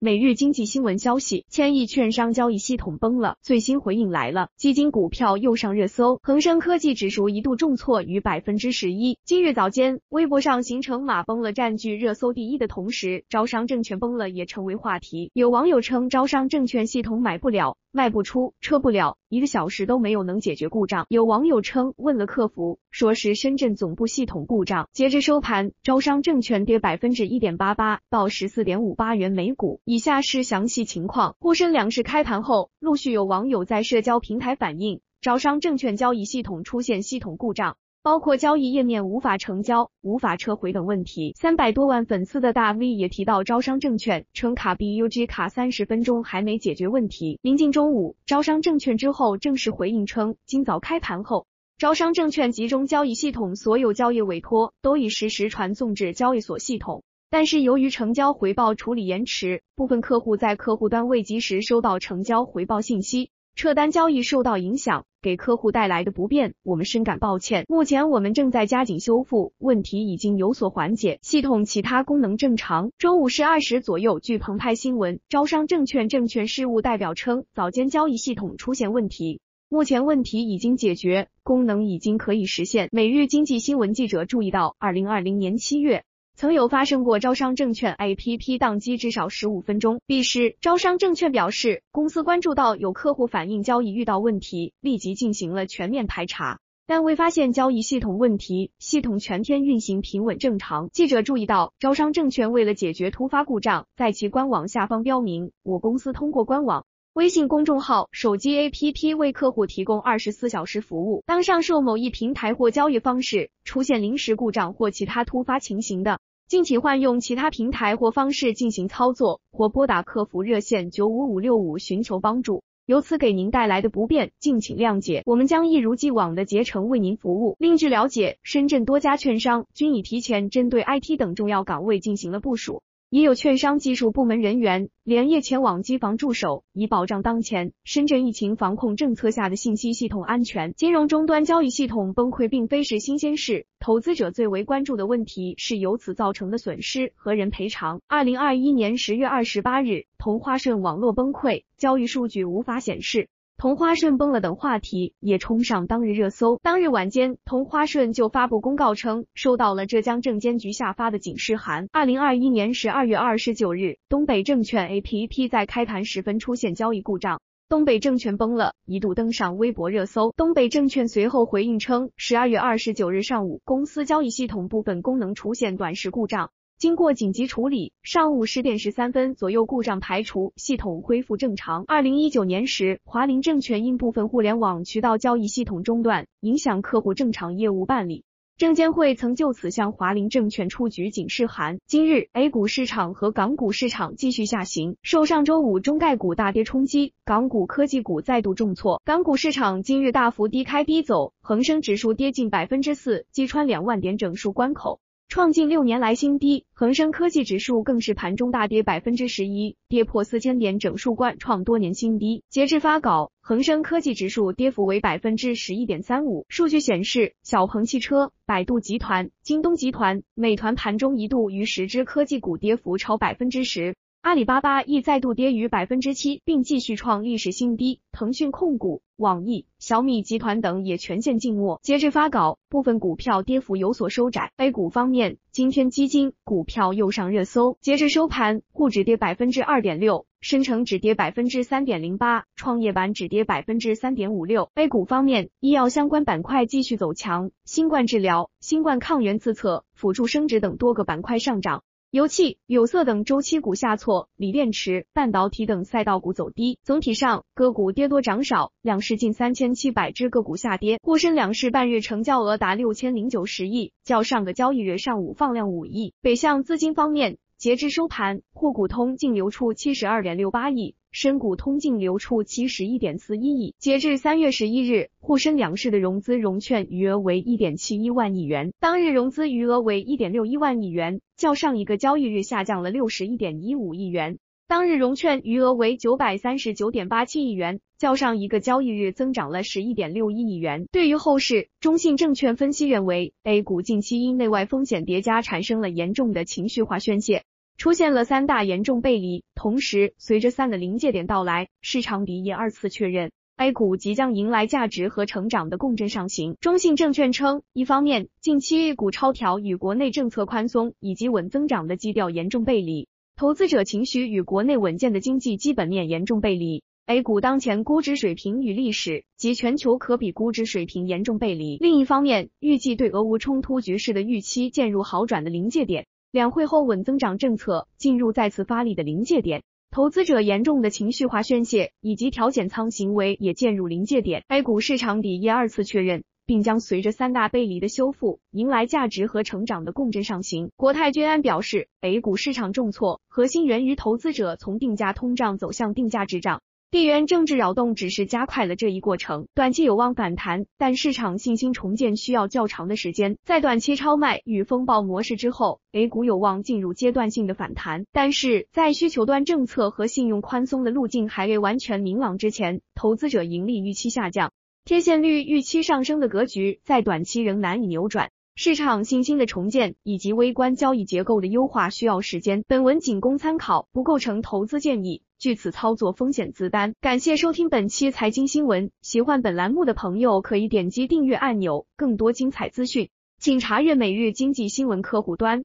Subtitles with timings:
[0.00, 9.18] 每日经济新闻消息，千亿券商交易系统崩了，最新回应来了，基金股票又上热搜，恒生科技指数一度重挫逾百分之十一。
[9.24, 15.32] 今日早间，微博上形成马崩了占据热搜第一的同时，招商证券崩了也成为话题。
[15.34, 17.76] 有网友称招商证券系统买不了。
[17.98, 21.06] 卖不出，撤不了，一个小时都没有能解决故障。
[21.08, 24.88] 有网友称问了客服，说是深圳总部系统故障。
[24.92, 29.80] 截至收盘，招商证券跌百分之一点八八，到十四点五八元每股。
[29.84, 31.34] 以下是详细情况。
[31.40, 37.76] 沪深两市开盘后，陆续有网友在社交平台反映，招商证券交易系统出现系统故障。
[38.02, 41.34] 包括交易页面无法成交、无法撤回等问题。
[41.38, 47.38] 三百多万粉丝的大 V 也提到招商证券，称卡 BUG 卡三十分钟还没解决问题。
[47.42, 63.30] 临近中午，招商证券之后正式回应称，今早开盘后，招商证券集中交易系统所有交易委托都已实时传送至交易所系统，但是由于成交回报处理延迟，部分客户在客户端未及时收到成交回报信息。
[63.58, 67.64] 撤单交易受到影响，给客户带来的不便，我们深感抱歉。
[67.66, 72.92] 目前我们正在加紧修复，问题已经有所缓解，系统其他功能正常。
[72.98, 82.88] 中午十二时左右，据澎湃新闻，招商证券证券事务代表称，早间交易系统出现问题，目前问题已经解决，功能已经可以实现。
[82.92, 86.04] 每日经济新闻记者注意到，二零二零年七月。
[86.38, 90.00] 曾有发生过招商证券 APP 宕机至少十五分钟。
[90.06, 100.90] 彼时，招商证券表示，公司关注到有客户反映交易遇到问题，立即进行了全面排查，但未发现交易系统问题，系统全天运行平稳正常。
[100.92, 111.24] 记者注意到，招商证券为了解决突发故障，在其官网下方标明，我公司通过官网、微信公众号、手机 APP 为客户提供二十四小时服务。
[111.26, 122.62] 当上述某一平台或交易方式出现临时故障或其他突发情形的，敬请换用其他平台或方式进行操作，或拨打客服热线九五五六五寻求帮助。
[122.86, 125.22] 由此给您带来的不便，敬请谅解。
[125.26, 127.54] 我们将一如既往的竭诚为您服务。
[127.58, 132.80] 另据了解，深圳多家券商均已提前针对 IT 等重要岗位进行了部署。
[133.10, 140.74] 也有券商技术部门人员连夜前往机房驻守，以保障当前深圳疫情防控政策下的信息系统安全。
[140.74, 148.02] 金融终端交易系统崩溃并非是新鲜事，投资者最为关注的问题是由此造成的损失和人赔偿。
[148.08, 153.30] 二零二一年十月二十八日，同花顺网络崩溃，交易数据无法显示。
[153.60, 156.60] 同花顺崩了等话题也冲上当日热搜。
[156.62, 161.88] 当日晚间，同花顺就发布公告称，收到了浙江证监局下发的警示函。
[161.90, 170.32] 二零二一年十二月二十九日，东北证券 APP 在开盘时分出现交易故障，东北证券崩了，一度登上微博热搜。
[170.36, 176.50] 东北证券随后回应称，十二月二十九日上午，公司交易系统部分功能出现短时故障。
[176.78, 181.82] 经过紧急处理，上午十点十三分左右故障排除，系统恢复正常。
[181.88, 188.22] 二零一九年时，华林证券因部分互联网渠道交易系统中断，影响客户正常业务办理，
[188.58, 191.80] 证监会曾就此向华林证券出具警示函。
[191.88, 199.02] 今日 A 股市场和港股市场继续下行，受上周五中概股大跌冲击，港股科技股再度重挫。
[199.04, 205.00] 港股市场今日大幅低开低走，恒生指数跌近百分之四，击穿两万点整数关口。
[205.28, 212.44] 创近六年来新低，恒生科技指数更是盘中大跌百分之十一，跌破四千点整数关，创多年新低。
[212.48, 216.46] 截至发稿，恒生科技指数跌幅为百分之十一点三五。
[216.48, 223.96] 数据显示，小鹏汽车、百度集团、京东集团、美团盘中一度逾十只科技股跌幅超百分之十。
[224.28, 228.00] 阿里巴巴亦再度跌逾百分之七，并继续创历史新低。
[228.12, 231.80] 腾讯控股、网易、小米集团等也全线静默。
[231.82, 234.52] 截至发稿，部分股票跌幅有所收窄。
[234.58, 237.78] A 股方面，今天基金股票又上热搜。
[237.80, 244.68] 截至收盘，沪指跌百分之二点六，深成指跌百分之三点零八，创业板指跌百分之三点五六。
[244.74, 251.82] A 股方面，医药相关板块继续走强，新冠治疗、新冠抗原自测、辅助生殖等多个板块上涨。
[252.10, 256.78] 油气、有色等周期股下挫，锂电池、半导体等赛道股走低。
[256.82, 260.98] 总体上，个股跌多涨少，两市近三千七百只个股下跌。
[261.02, 266.14] 沪深两市半日成交额达六千零九十亿，较上个交易日上午放量五亿。
[266.22, 270.94] 北向资金方面，截至收盘，沪股通净流出七十二点六八亿。
[271.10, 273.74] 深股通净流出七十一点四一亿。
[273.78, 284.38] 截至三月十一日，沪深两市的融资融券余额为一点七一万亿元，当日融资余额为一点六一万亿元，较上一个交易日下降了六十一点一五亿元。
[284.66, 290.86] 当日融券余额为九百三十九点八七亿元，较上一个交易日增长了十一点六一亿元。
[290.92, 297.44] 对于后市，中信证券分析认为，A 股近期因内外风险叠加，产生了严重的情绪化宣泄。
[297.78, 299.44] 出现了三大严重背离。
[299.54, 303.30] 同时，随着三的临界点到来，市场比也二次确认。
[303.56, 306.56] A 股即将迎来价值和成长的共振上行。
[306.60, 316.82] 中信证券称，一方面，近期 A 股超调与国内政策宽松以及稳增长的基调严重背离，投资者情绪与国内稳健的经济基本面严重背离。
[317.06, 321.76] A 股当前估值水平与历史及全球可比估值水平严重背离。
[321.78, 329.62] 另一方面，预计对俄乌冲突局势的预期渐入好转的临界点，两会后稳增长政策进入再次发力的临界点。
[329.90, 340.70] 投资者严重的情绪化宣泄以及调减仓行为也渐入临界点，A 股市场底业二次确认，并将随着三大背离的修复，迎来价值和成长的共振上行。
[340.76, 346.60] 国泰君安表示，A 股市场重挫，核心源于投资者从定价通胀走向定价滞胀。
[346.90, 353.36] 地缘政治扰动只是加快了这一过程，短期有望反弹，但市场信心重建需要较长的时间。
[353.44, 364.50] 在短期超卖与风暴模式之后，A 股有望进入阶段性的反弹，但是在需求端政策和信用宽松的路径还未完全明朗之前，投资者盈利预期下降、
[364.86, 368.30] 贴现率预期上升的格局在短期仍难以扭转。
[368.54, 372.64] 市场信心的重建以及微观交易结构的优化需要时间。
[372.66, 375.20] 本文仅供参考，不构成投资建议。
[375.38, 376.94] 据此操作风险自担。
[377.00, 385.62] 感谢收听本期财经新闻，喜欢本栏目的朋友可以点击订阅按钮，更多精彩资讯，请查阅每日经济新闻客户端。